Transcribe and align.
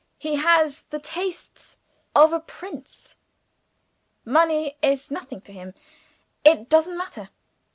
He 0.17 0.37
has 0.37 0.81
the 0.89 0.97
tastes 0.97 1.77
of 2.15 2.33
a 2.33 2.39
prince 2.39 3.15
money 4.25 4.75
is 4.81 5.11
nothing 5.11 5.41
to 5.41 5.53
him. 5.53 5.75
It 6.43 6.69
doesn't 6.69 6.97
matter. 6.97 7.29